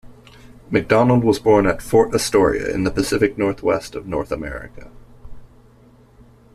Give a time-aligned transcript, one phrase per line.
[0.71, 4.89] MacDonald was born at Fort Astoria, in the Pacific Northwest of North America.